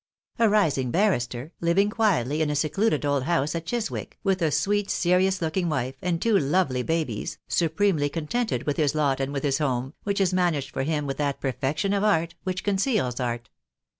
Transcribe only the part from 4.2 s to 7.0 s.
with a sweet serious looking wife, and two lovely